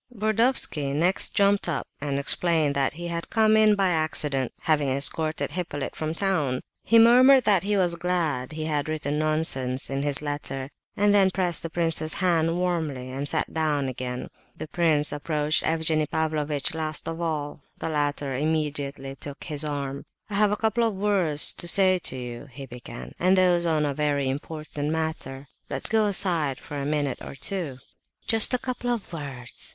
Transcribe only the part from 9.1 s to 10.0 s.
nonsense"